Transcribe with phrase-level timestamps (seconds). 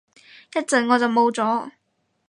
[0.55, 1.71] 一陣我就冇咗